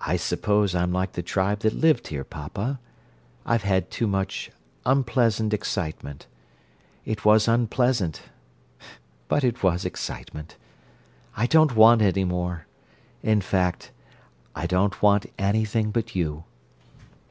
"I 0.00 0.16
suppose 0.16 0.74
I'm 0.74 0.94
like 0.94 1.12
the 1.12 1.22
tribe 1.22 1.58
that 1.58 1.74
lived 1.74 2.06
here, 2.08 2.24
papa. 2.24 2.80
I 3.44 3.58
had 3.58 3.90
too 3.90 4.06
much 4.06 4.50
unpleasant 4.86 5.52
excitement. 5.52 6.26
It 7.04 7.22
was 7.22 7.46
unpleasant—but 7.46 9.44
it 9.44 9.62
was 9.62 9.84
excitement. 9.84 10.56
I 11.36 11.44
don't 11.46 11.76
want 11.76 12.00
any 12.00 12.24
more; 12.24 12.64
in 13.22 13.42
fact, 13.42 13.90
I 14.56 14.66
don't 14.66 15.02
want 15.02 15.26
anything 15.38 15.90
but 15.90 16.16
you." 16.16 16.44